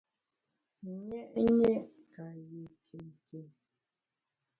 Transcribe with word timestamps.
Nyé’nyé’ 1.05 1.73
ka 2.11 2.25
yé 2.49 2.61
kinkin. 2.85 3.47